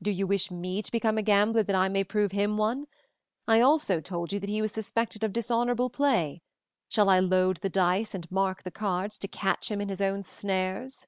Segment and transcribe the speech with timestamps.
[0.00, 2.86] "Do you wish me to become a gambler that I may prove him one?
[3.46, 6.40] I also told you that he was suspected of dishonorable play
[6.88, 10.22] shall I load the dice and mark the cards to catch him in his own
[10.22, 11.06] snares?"